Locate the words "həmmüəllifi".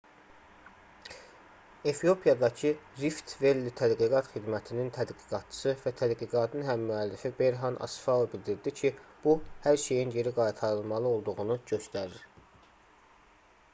6.69-7.31